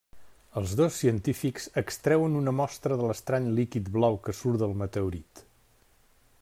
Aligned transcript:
Els 0.59 0.71
dos 0.77 0.95
científics 1.01 1.67
extreuen 1.81 2.39
una 2.39 2.55
mostra 2.61 2.97
de 3.01 3.09
l'estrany 3.11 3.51
líquid 3.59 3.95
blau 3.99 4.21
que 4.29 4.37
surt 4.41 4.63
del 4.65 4.77
meteorit. 4.83 5.45